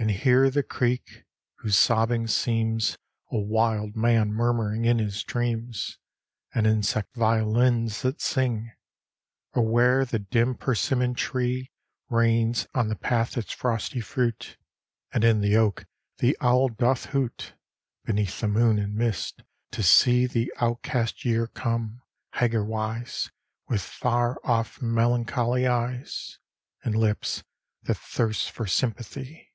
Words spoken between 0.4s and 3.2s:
the creek, whose sobbing seems